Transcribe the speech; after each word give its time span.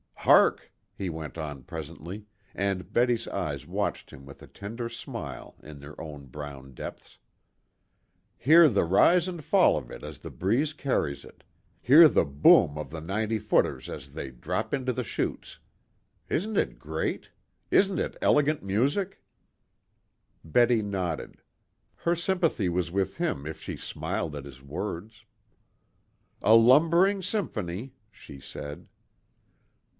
"Hark!" 0.15 0.71
he 0.95 1.09
went 1.09 1.37
on 1.37 1.63
presently, 1.63 2.25
and 2.55 2.91
Betty's 2.93 3.27
eyes 3.27 3.67
watched 3.67 4.09
him 4.11 4.25
with 4.25 4.41
a 4.41 4.47
tender 4.47 4.87
smile 4.89 5.55
in 5.63 5.79
their 5.79 5.93
brown 5.95 6.73
depths. 6.73 7.17
"Hear 8.37 8.67
the 8.69 8.85
rise 8.85 9.27
and 9.27 9.43
fall 9.43 9.77
of 9.77 9.89
it 9.91 10.03
as 10.03 10.19
the 10.19 10.29
breeze 10.31 10.73
carries 10.73 11.25
it. 11.25 11.43
Hear 11.81 12.07
the 12.07 12.23
'boom' 12.25 12.77
of 12.77 12.89
the 12.91 13.01
'ninety 13.01 13.37
footers' 13.39 13.89
as 13.89 14.13
they 14.13 14.29
drop 14.31 14.73
into 14.73 14.93
the 14.93 15.03
shoots. 15.03 15.59
Isn't 16.29 16.57
it 16.57 16.79
great? 16.79 17.29
Isn't 17.71 17.99
it 17.99 18.15
elegant 18.21 18.63
music?" 18.63 19.23
Betty 20.43 20.81
nodded. 20.81 21.41
Her 21.95 22.15
sympathy 22.15 22.69
was 22.69 22.89
with 22.91 23.17
him 23.17 23.45
if 23.45 23.61
she 23.61 23.75
smiled 23.75 24.35
at 24.35 24.45
his 24.45 24.61
words. 24.63 25.25
"A 26.41 26.55
lumbering 26.55 27.21
symphony," 27.21 27.93
she 28.11 28.39
said. 28.39 28.87